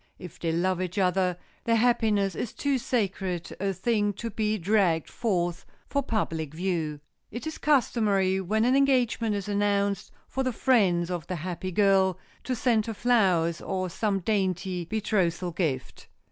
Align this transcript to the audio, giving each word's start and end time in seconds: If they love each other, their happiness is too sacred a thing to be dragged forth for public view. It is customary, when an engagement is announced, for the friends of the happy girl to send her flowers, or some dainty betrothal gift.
If 0.17 0.39
they 0.39 0.51
love 0.51 0.81
each 0.81 0.97
other, 0.97 1.37
their 1.65 1.75
happiness 1.75 2.33
is 2.33 2.53
too 2.53 2.79
sacred 2.79 3.55
a 3.59 3.71
thing 3.71 4.13
to 4.13 4.31
be 4.31 4.57
dragged 4.57 5.07
forth 5.11 5.63
for 5.85 6.01
public 6.01 6.55
view. 6.55 6.99
It 7.29 7.45
is 7.45 7.59
customary, 7.59 8.41
when 8.41 8.65
an 8.65 8.75
engagement 8.75 9.35
is 9.35 9.47
announced, 9.47 10.11
for 10.27 10.41
the 10.41 10.53
friends 10.53 11.11
of 11.11 11.27
the 11.27 11.35
happy 11.35 11.71
girl 11.71 12.17
to 12.45 12.55
send 12.55 12.87
her 12.87 12.95
flowers, 12.95 13.61
or 13.61 13.91
some 13.91 14.21
dainty 14.21 14.85
betrothal 14.85 15.51
gift. 15.51 16.07